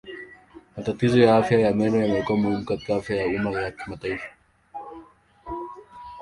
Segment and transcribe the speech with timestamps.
[0.75, 4.29] Matatizo ya afya ya meno yamekuwa muhimu katika afya ya umma ya kimataifa.